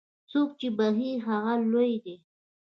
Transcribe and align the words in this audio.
څوک 0.31 0.49
چې 0.59 0.67
بخښي، 0.77 1.11
هغه 1.25 1.53
لوی 1.71 1.93
دی. 2.03 2.15